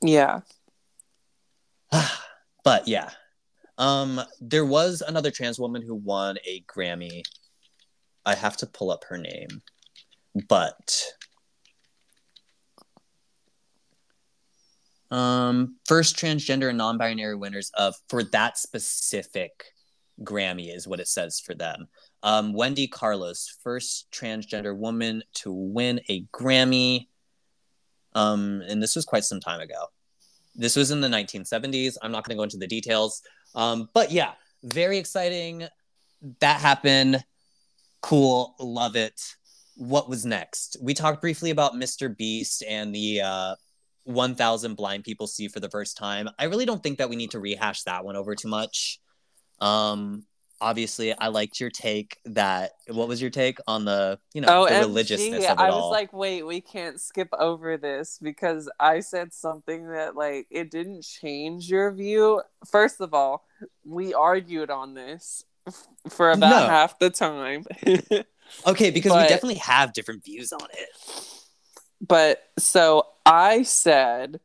[0.00, 0.40] Yeah.
[2.64, 3.10] but yeah,
[3.78, 7.22] um, there was another trans woman who won a Grammy.
[8.24, 9.62] I have to pull up her name,
[10.48, 11.04] but
[15.10, 19.64] um, first transgender and non-binary winners of for that specific
[20.22, 21.88] Grammy is what it says for them.
[22.22, 27.06] Um, Wendy Carlos, first transgender woman to win a Grammy.
[28.14, 29.86] Um, and this was quite some time ago.
[30.58, 31.96] This was in the 1970s.
[32.02, 33.22] I'm not going to go into the details.
[33.54, 35.66] Um, but yeah, very exciting.
[36.40, 37.24] That happened.
[38.02, 38.54] Cool.
[38.58, 39.20] Love it.
[39.76, 40.76] What was next?
[40.82, 42.14] We talked briefly about Mr.
[42.14, 43.54] Beast and the uh,
[44.04, 46.28] 1,000 blind people see for the first time.
[46.38, 48.98] I really don't think that we need to rehash that one over too much.
[49.60, 50.24] Um,
[50.60, 52.72] obviously, I liked your take that.
[52.88, 55.90] What was your take on the, you know, oh, the religiousness of it I all?
[55.90, 60.70] was like, wait, we can't skip over this because I said something that like it
[60.70, 62.42] didn't change your view.
[62.70, 63.44] First of all,
[63.84, 66.68] we argued on this f- for about No.
[66.68, 67.64] half the time.
[68.66, 71.34] okay, because we definitely have different views on it.
[72.00, 74.40] but so I said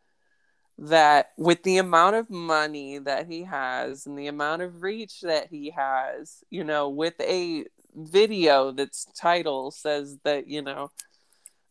[0.77, 5.47] that with the amount of money that he has and the amount of reach that
[5.49, 10.91] he has, you know, with a video that's title says that, you know,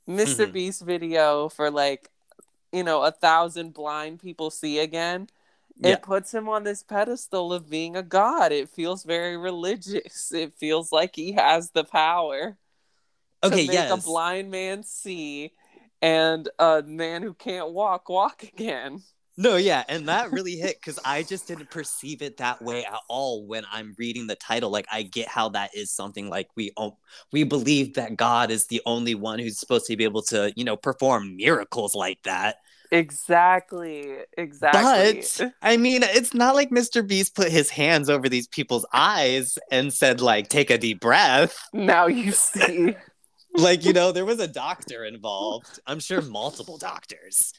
[0.07, 0.53] mister Mhm.
[0.53, 2.11] Beast video for like,
[2.73, 5.29] you know, a thousand blind people see again.
[5.81, 5.93] Yeah.
[5.93, 8.53] It puts him on this pedestal of being a god.
[8.53, 10.33] It feels very religious.
[10.33, 12.59] It feels like he has the power
[13.43, 13.93] Okay, to make yes.
[13.93, 15.53] a blind man see
[16.03, 19.03] and a man who can't walk walk again.
[19.39, 23.01] No, yeah, and that really hit because I just didn't perceive it that way at
[23.09, 24.71] all when I'm reading the title.
[24.71, 26.75] Like, I get how that is something like we
[27.33, 30.65] we believe that God is the only one who's supposed to be able to, you
[30.65, 32.57] know, perform miracles like that.
[32.91, 34.19] Exactly.
[34.37, 35.23] Exactly.
[35.39, 37.07] But I mean, it's not like Mr.
[37.07, 41.59] Beast put his hands over these people's eyes and said, like, take a deep breath.
[41.73, 42.95] now you see.
[43.55, 45.81] Like, you know, there was a doctor involved.
[45.87, 47.53] I'm sure multiple doctors.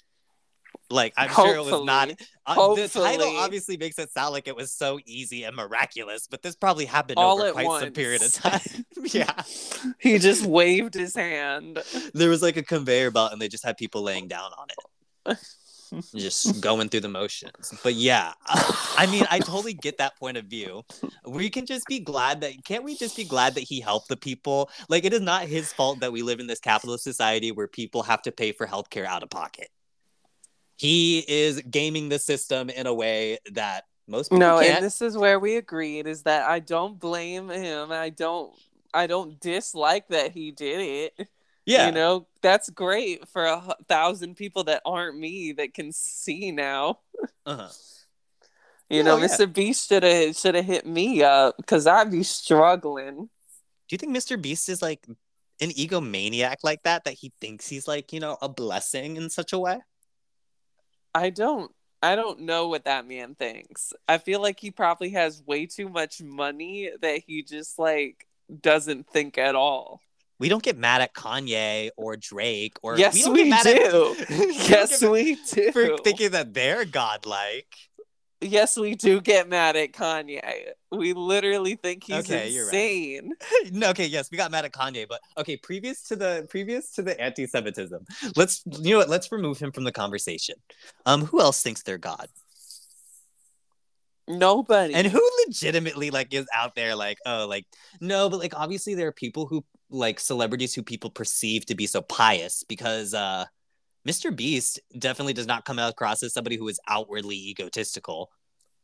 [0.90, 2.10] Like, I'm sure it was not.
[2.46, 2.84] Hopefully.
[2.84, 6.42] Uh, the title obviously makes it sound like it was so easy and miraculous, but
[6.42, 8.86] this probably happened All over quite some period of time.
[9.04, 9.34] yeah.
[10.00, 11.80] he just waved his hand.
[12.14, 15.38] There was like a conveyor belt and they just had people laying down on it.
[16.16, 17.74] Just going through the motions.
[17.84, 20.84] But yeah, I mean, I totally get that point of view.
[21.26, 24.18] We can just be glad that can't we just be glad that he helped the
[24.18, 24.70] people?
[24.90, 28.04] Like it is not his fault that we live in this capitalist society where people
[28.04, 29.70] have to pay for healthcare out of pocket.
[30.78, 34.78] He is gaming the system in a way that most people No, can't.
[34.78, 37.92] and this is where we agreed is that I don't blame him.
[37.92, 38.54] I don't
[38.94, 40.80] I don't dislike that he did
[41.18, 41.28] it.
[41.66, 46.52] Yeah, You know, that's great for a thousand people that aren't me that can see
[46.52, 47.00] now.
[47.46, 47.70] uh-huh.
[48.90, 49.26] You No, know, yeah.
[49.28, 49.46] Mr.
[49.48, 53.30] Beast should have should have hit me up because I'd be struggling.
[53.88, 54.38] Do you think Mr.
[54.38, 55.06] Beast is like
[55.62, 57.04] an egomaniac like that?
[57.06, 59.82] That he thinks he's like you know a blessing in such a way?
[61.14, 61.72] I don't
[62.02, 63.94] I don't know what that man thinks.
[64.08, 68.28] I feel like he probably has way too much money that he just like
[68.62, 70.02] doesn't think at all.
[70.40, 74.16] We don't get mad at Kanye or Drake or yes, don't we, get mad do.
[74.20, 75.72] At, we yes, we do.
[75.72, 77.74] for thinking that they're godlike.
[78.42, 80.42] yes, we do get mad at Kanye.
[80.92, 82.74] We literally think he's Okay, you're right.
[82.74, 83.34] insane.
[83.72, 87.02] no, okay, yes, we got mad at Kanye, but okay, previous to the previous to
[87.04, 90.56] the anti-Semitism, let's you know what, let's remove him from the conversation.
[91.06, 92.28] Um, who else thinks they're God?
[94.28, 94.94] Nobody.
[94.94, 97.66] And who legitimately like is out there like, oh, like
[98.00, 101.88] no, but like obviously there are people who like celebrities who people perceive to be
[101.88, 103.46] so pious because uh
[104.08, 104.36] Mr.
[104.36, 108.30] Beast definitely does not come across as somebody who is outwardly egotistical.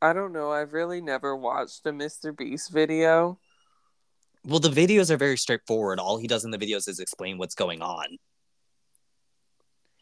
[0.01, 0.51] I don't know.
[0.51, 2.35] I've really never watched a Mr.
[2.35, 3.37] Beast video.
[4.45, 5.99] Well, the videos are very straightforward.
[5.99, 8.17] All he does in the videos is explain what's going on.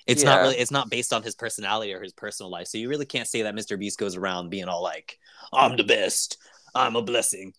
[0.05, 2.67] It's not really it's not based on his personality or his personal life.
[2.67, 3.77] So you really can't say that Mr.
[3.77, 5.17] Beast goes around being all like,
[5.51, 6.37] I'm the best.
[6.75, 7.53] I'm a blessing.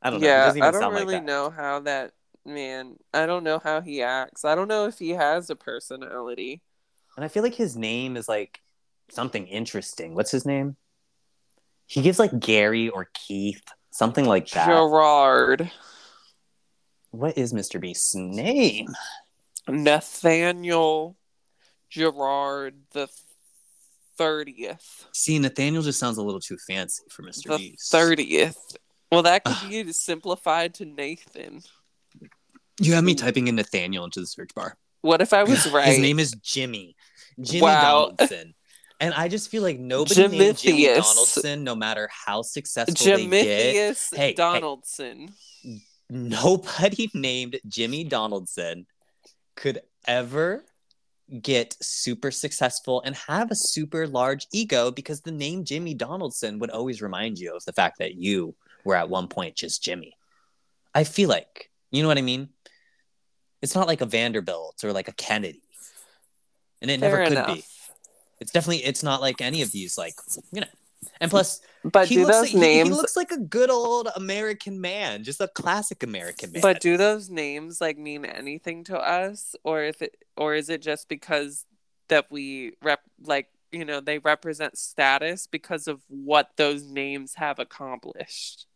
[0.00, 0.26] I don't know.
[0.28, 1.24] Yeah, doesn't I don't sound like really that.
[1.24, 2.12] know how that
[2.48, 2.96] man.
[3.14, 4.44] I don't know how he acts.
[4.44, 6.62] I don't know if he has a personality.
[7.16, 8.60] And I feel like his name is like
[9.10, 10.14] something interesting.
[10.14, 10.76] What's his name?
[11.86, 14.66] He gives like Gary or Keith, something like that.
[14.66, 15.70] Gerard,
[17.10, 17.80] What is Mr.
[17.80, 18.88] Beast's name?
[19.66, 21.16] Nathaniel,
[21.90, 23.08] Gerard the
[24.16, 27.44] thirtieth, See, Nathaniel just sounds a little too fancy for Mr.
[27.50, 27.90] the Beast.
[27.90, 28.76] thirtieth.
[29.10, 31.62] Well, that could be simplified to Nathan.
[32.80, 34.76] You have me typing in Nathaniel into the search bar.
[35.02, 35.86] What if I was right?
[35.88, 36.96] His name is Jimmy.
[37.40, 38.10] Jimmy Wow.
[38.16, 38.54] Donaldson.
[39.00, 43.96] And I just feel like nobody named Jimmy Donaldson, no matter how successful they get,
[44.12, 44.32] Hey, hey.
[44.34, 45.30] Donaldson.
[46.10, 48.86] nobody named Jimmy Donaldson
[49.54, 50.64] could ever
[51.42, 56.70] get super successful and have a super large ego because the name Jimmy Donaldson would
[56.70, 60.14] always remind you of the fact that you were at one point just Jimmy.
[60.94, 62.48] I feel like, you know what I mean?
[63.62, 65.62] It's not like a Vanderbilt or like a Kennedy.
[66.80, 67.56] And it Fair never could enough.
[67.56, 67.64] be.
[68.40, 70.14] It's definitely it's not like any of these like,
[70.52, 70.66] you know.
[71.20, 73.70] And plus, But he do looks those like, he- names he looks like a good
[73.70, 76.62] old American man, just a classic American man.
[76.62, 80.82] But do those names like mean anything to us, or if it, or is it
[80.82, 81.64] just because
[82.08, 87.58] that we rep like you know they represent status because of what those names have
[87.58, 88.66] accomplished?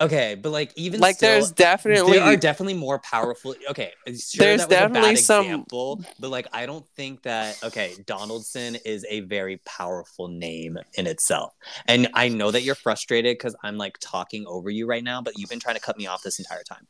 [0.00, 3.54] Okay, but like even like still, there's definitely there are definitely more powerful.
[3.70, 9.06] Okay, sure, There's definitely some- example, but like I don't think that okay, Donaldson is
[9.08, 11.54] a very powerful name in itself,
[11.86, 15.38] and I know that you're frustrated because I'm like talking over you right now, but
[15.38, 16.88] you've been trying to cut me off this entire time.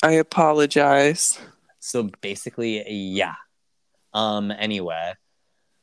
[0.00, 1.40] I apologize.
[1.80, 3.34] So basically, yeah.
[4.14, 4.52] Um.
[4.52, 5.14] Anyway,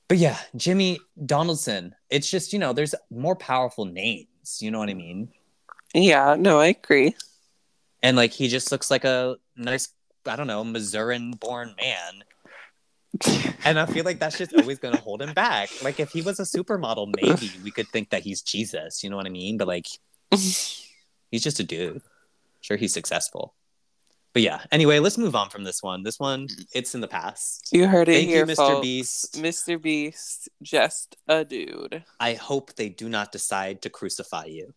[0.08, 1.95] but yeah, Jimmy Donaldson.
[2.10, 4.28] It's just you know, there's more powerful names.
[4.62, 5.30] You know what I mean?
[5.93, 7.15] Yeah, no, I agree.
[8.04, 9.89] and like he just looks like a nice
[10.25, 12.23] i don't know missourian born man
[13.65, 16.21] and i feel like that's just always going to hold him back like if he
[16.21, 19.58] was a supermodel maybe we could think that he's jesus you know what i mean
[19.58, 19.88] but like
[20.32, 20.88] he's
[21.43, 22.02] just a dude
[22.62, 23.56] sure he's successful
[24.34, 27.67] but yeah anyway let's move on from this one this one it's in the past
[27.71, 28.82] You heard it thank here, you mr folks.
[28.82, 29.82] beast Mr.
[29.82, 32.04] Beast, just a dude.
[32.19, 34.73] I hope they do not decide to crucify you.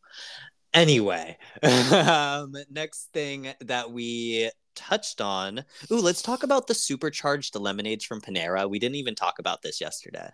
[0.74, 5.64] Anyway, um, next thing that we touched on.
[5.90, 8.68] Ooh, let's talk about the supercharged lemonades from Panera.
[8.68, 10.30] We didn't even talk about this yesterday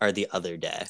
[0.00, 0.86] or the other day.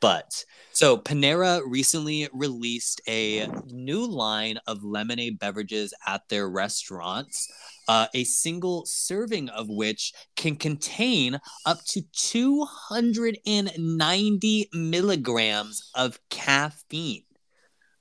[0.00, 7.50] But so Panera recently released a new line of lemonade beverages at their restaurants,
[7.88, 17.24] uh, a single serving of which can contain up to 290 milligrams of caffeine,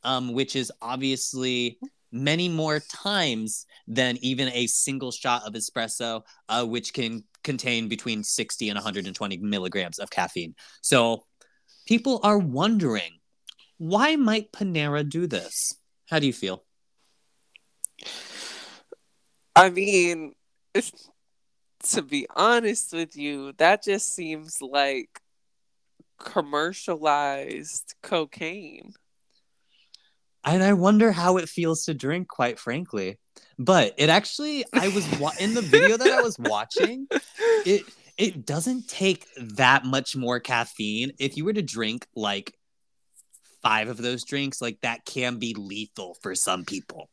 [0.03, 1.77] um, which is obviously
[2.11, 8.23] many more times than even a single shot of espresso, uh, which can contain between
[8.23, 10.55] 60 and 120 milligrams of caffeine.
[10.81, 11.25] So
[11.87, 13.19] people are wondering
[13.77, 15.75] why might Panera do this?
[16.09, 16.63] How do you feel?
[19.55, 20.33] I mean,
[21.83, 25.21] to be honest with you, that just seems like
[26.19, 28.93] commercialized cocaine.
[30.43, 33.17] And I wonder how it feels to drink, quite frankly.
[33.57, 37.07] But it actually, I was wa- in the video that I was watching.
[37.65, 37.83] It
[38.17, 41.13] it doesn't take that much more caffeine.
[41.17, 42.53] If you were to drink like
[43.61, 47.09] five of those drinks, like that can be lethal for some people.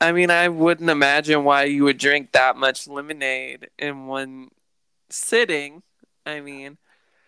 [0.00, 4.48] I mean, I wouldn't imagine why you would drink that much lemonade in one
[5.10, 5.82] sitting.
[6.24, 6.76] I mean,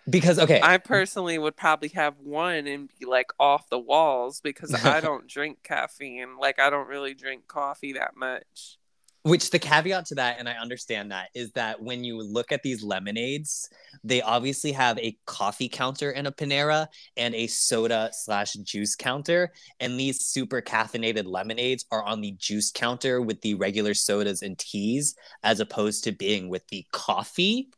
[0.09, 4.75] because okay, I personally would probably have one and be like off the walls because
[4.75, 6.39] I don't drink caffeine.
[6.39, 8.79] Like I don't really drink coffee that much.
[9.25, 12.63] Which the caveat to that, and I understand that, is that when you look at
[12.63, 13.69] these lemonades,
[14.05, 16.87] they obviously have a coffee counter in a Panera
[17.17, 19.53] and a soda slash juice counter.
[19.81, 24.57] And these super caffeinated lemonades are on the juice counter with the regular sodas and
[24.57, 27.69] teas, as opposed to being with the coffee,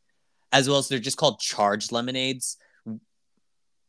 [0.52, 2.56] as well as they're just called charged lemonades.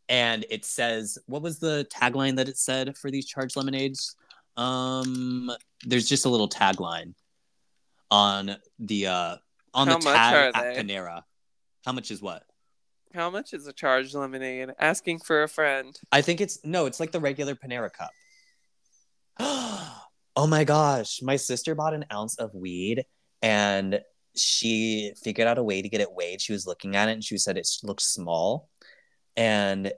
[0.10, 4.16] And it says, what was the tagline that it said for these charged lemonades?
[4.58, 5.50] Um,
[5.86, 7.14] there's just a little tagline
[8.10, 9.38] on the uh
[9.74, 10.82] on How the tag at they?
[10.82, 11.24] Panera.
[11.86, 12.44] How much is what?
[13.14, 14.70] How much is a charged lemonade?
[14.80, 15.98] Asking for a friend.
[16.12, 18.12] I think it's no, it's like the regular Panera cup.
[19.40, 23.06] oh my gosh, my sister bought an ounce of weed
[23.42, 24.02] and
[24.36, 26.42] she figured out a way to get it weighed.
[26.42, 28.70] She was looking at it and she said it looked small
[29.36, 29.92] and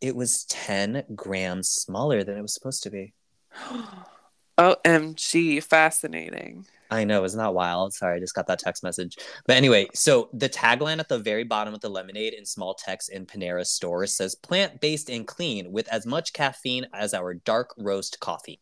[0.00, 3.14] it was 10 grams smaller than it was supposed to be.
[4.58, 6.66] OMG, fascinating.
[6.90, 7.94] I know, isn't that wild?
[7.94, 9.16] Sorry, I just got that text message.
[9.46, 13.10] But anyway, so the tagline at the very bottom of the lemonade in small text
[13.10, 17.72] in Panera stores says plant based and clean with as much caffeine as our dark
[17.78, 18.60] roast coffee.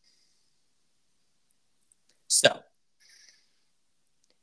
[2.29, 2.61] So,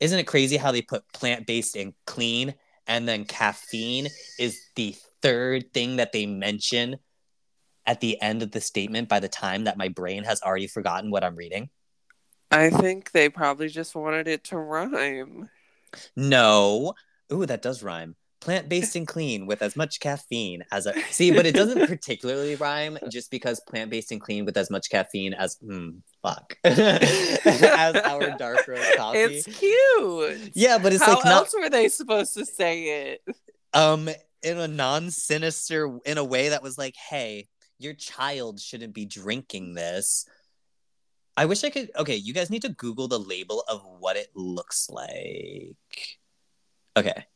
[0.00, 2.54] isn't it crazy how they put plant based and clean
[2.86, 6.96] and then caffeine is the third thing that they mention
[7.86, 11.10] at the end of the statement by the time that my brain has already forgotten
[11.10, 11.70] what I'm reading?
[12.50, 15.48] I think they probably just wanted it to rhyme.
[16.14, 16.94] No.
[17.32, 18.16] Ooh, that does rhyme.
[18.40, 22.54] Plant based and clean with as much caffeine as a see, but it doesn't particularly
[22.54, 25.90] rhyme just because plant based and clean with as much caffeine as hmm,
[26.26, 29.18] fuck as our dark roast coffee.
[29.18, 30.52] It's cute.
[30.54, 33.22] yeah, but it's How like not else were they supposed to say it?
[33.74, 34.08] um
[34.42, 37.48] in a non-sinister in a way that was like, hey,
[37.78, 40.26] your child shouldn't be drinking this.
[41.36, 44.28] I wish I could okay, you guys need to Google the label of what it
[44.34, 45.76] looks like.
[46.96, 47.26] Okay.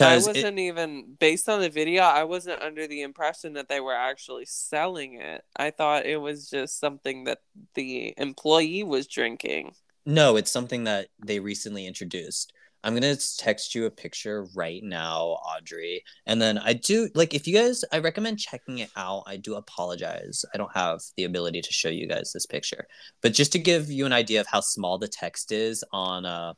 [0.00, 2.02] I 'Cause it- wasn't even based on the video.
[2.02, 5.44] I wasn't under the impression that they were actually selling it.
[5.56, 7.40] I thought it was just something that
[7.74, 9.74] the employee was drinking.
[10.06, 12.52] No, it's something that they recently introduced.
[12.84, 16.04] I'm gonna text you a picture right now, Audrey.
[16.26, 19.24] And then I do like if you guys I recommend checking it out.
[19.26, 20.44] I do apologize.
[20.54, 22.86] I don't have the ability to show you guys this picture.
[23.20, 26.54] But just to give you an idea of how small the text is on uh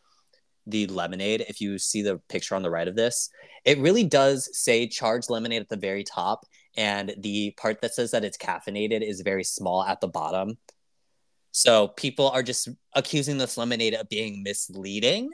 [0.70, 3.28] the lemonade, if you see the picture on the right of this,
[3.64, 6.46] it really does say charged lemonade at the very top,
[6.76, 10.56] and the part that says that it's caffeinated is very small at the bottom.
[11.52, 15.30] So people are just accusing this lemonade of being misleading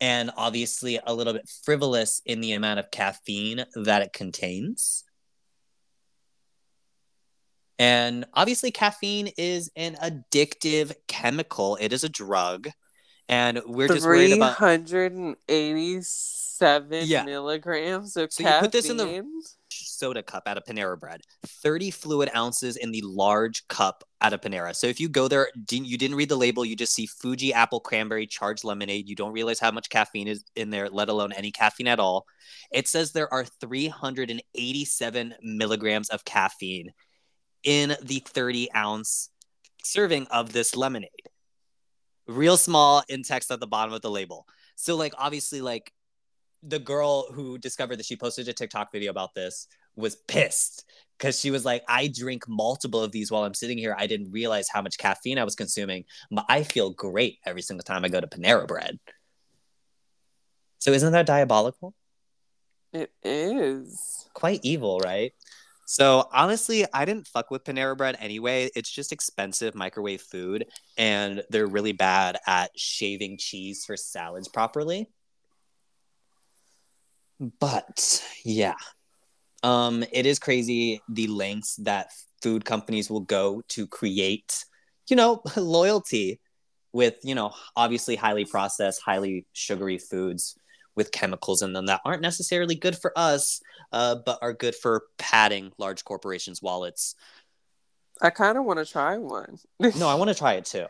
[0.00, 5.04] and obviously a little bit frivolous in the amount of caffeine that it contains.
[7.78, 11.76] And obviously, caffeine is an addictive chemical.
[11.80, 12.68] It is a drug.
[13.28, 14.56] And we're just worried about.
[14.56, 17.22] hundred and eighty-seven Yeah.
[17.24, 18.56] milligrams of So caffeine.
[18.56, 19.24] you put this in the-
[19.70, 24.38] soda cup at a Panera bread, 30 fluid ounces in the large cup at a
[24.38, 24.74] Panera.
[24.74, 27.54] So if you go there, didn't, you didn't read the label, you just see Fuji
[27.54, 29.08] apple cranberry charged lemonade.
[29.08, 32.26] You don't realize how much caffeine is in there, let alone any caffeine at all.
[32.72, 36.92] It says there are 387 milligrams of caffeine
[37.64, 39.30] in the 30 ounce
[39.84, 41.10] serving of this lemonade.
[42.26, 44.46] Real small in text at the bottom of the label.
[44.76, 45.92] So, like, obviously, like,
[46.62, 49.66] the girl who discovered that she posted a TikTok video about this
[49.96, 50.84] was pissed
[51.18, 53.94] because she was like, I drink multiple of these while I'm sitting here.
[53.98, 57.82] I didn't realize how much caffeine I was consuming, but I feel great every single
[57.82, 58.98] time I go to Panera Bread.
[60.78, 61.94] So isn't that diabolical?
[62.92, 64.28] It is.
[64.34, 65.32] Quite evil, right?
[65.84, 68.70] So honestly, I didn't fuck with Panera Bread anyway.
[68.74, 70.66] It's just expensive microwave food,
[70.96, 75.08] and they're really bad at shaving cheese for salads properly.
[77.58, 78.74] But yeah,
[79.62, 82.10] um, it is crazy the lengths that
[82.42, 84.64] food companies will go to create,
[85.08, 86.40] you know, loyalty
[86.92, 90.56] with, you know, obviously highly processed, highly sugary foods
[90.94, 93.60] with chemicals in them that aren't necessarily good for us,
[93.92, 97.14] uh, but are good for padding large corporations' wallets.
[98.20, 99.58] I kind of want to try one.
[99.98, 100.86] No, I want to try it too.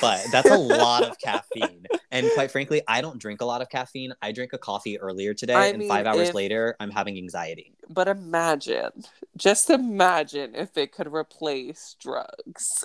[0.00, 1.84] But that's a lot of caffeine.
[2.12, 4.14] And quite frankly, I don't drink a lot of caffeine.
[4.22, 7.18] I drank a coffee earlier today, I and mean, five hours if- later, I'm having
[7.18, 7.74] anxiety.
[7.90, 8.92] But imagine,
[9.36, 12.84] just imagine if it could replace drugs.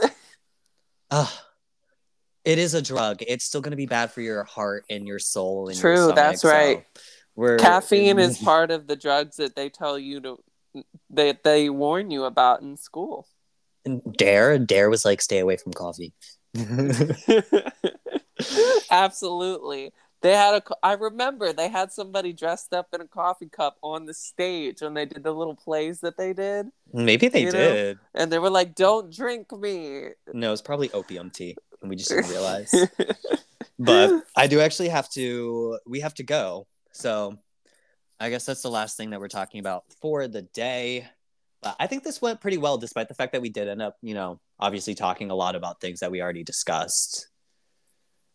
[1.11, 1.29] Ugh.
[2.49, 3.21] It is a drug.
[3.27, 5.97] It's still going to be bad for your heart and your soul and your True,
[5.97, 6.83] stomach, that's so right.
[7.35, 10.39] We're Caffeine is part of the drugs that they tell you to
[11.11, 13.27] that they warn you about in school.
[13.85, 14.57] And Dare.
[14.57, 16.11] Dare was like stay away from coffee.
[18.89, 19.93] Absolutely.
[20.21, 20.63] They had a.
[20.83, 24.95] I remember they had somebody dressed up in a coffee cup on the stage when
[24.95, 27.73] they did the little plays that they did, Maybe they You know?
[27.73, 27.99] did.
[28.15, 32.09] and they were like, "Don't drink me." No, it's probably opium tea, and we just
[32.09, 32.73] didn't realize.
[33.79, 35.79] but I do actually have to.
[35.85, 36.67] We have to go.
[36.91, 37.37] So
[38.19, 41.07] I guess that's the last thing that we're talking about for the day.
[41.61, 43.97] But I think this went pretty well, despite the fact that we did end up,
[44.01, 47.27] you know, obviously talking a lot about things that we already discussed.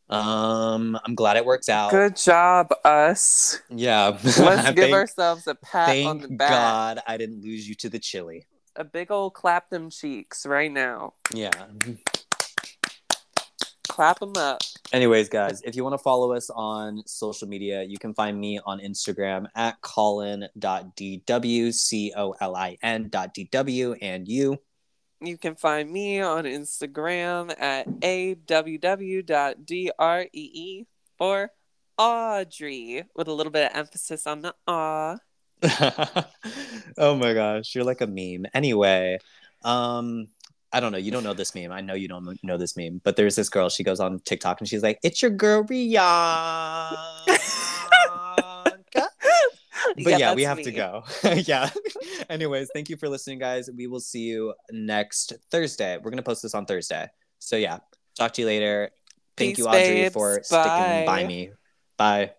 [0.08, 1.90] Um, I'm glad it worked out.
[1.90, 3.60] Good job, us.
[3.70, 4.18] Yeah.
[4.38, 6.50] Let's give ourselves a pat on the Thank back.
[6.50, 8.46] God I didn't lose you to the chili.
[8.76, 11.14] A big old clap them cheeks right now.
[11.32, 11.50] Yeah.
[13.94, 14.60] Clap them up.
[14.92, 18.58] Anyways, guys, if you want to follow us on social media, you can find me
[18.66, 24.58] on Instagram at colin.dw, C O L I N dot DW, and you.
[25.20, 28.80] You can find me on Instagram at aww.dree
[31.20, 31.50] or
[31.96, 35.18] Audrey with a little bit of emphasis on the ah.
[36.98, 38.46] oh my gosh, you're like a meme.
[38.54, 39.20] Anyway,
[39.62, 40.26] um,
[40.74, 40.98] I don't know.
[40.98, 41.70] You don't know this meme.
[41.70, 43.68] I know you don't know this meme, but there's this girl.
[43.68, 46.96] She goes on TikTok and she's like, "It's your girl Rihanna."
[50.02, 51.04] but yeah, we that's have to go.
[51.44, 51.70] yeah.
[52.28, 53.70] Anyways, thank you for listening, guys.
[53.74, 55.96] We will see you next Thursday.
[55.96, 57.08] We're gonna post this on Thursday.
[57.38, 57.78] So yeah,
[58.18, 58.90] talk to you later.
[59.36, 60.12] Thank Peace, you, Audrey, babes.
[60.12, 61.52] for sticking by me.
[61.96, 62.32] Bye.